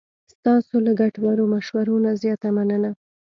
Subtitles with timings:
[0.33, 2.91] ستاسو له ګټورو مشورو نه زیاته مننه.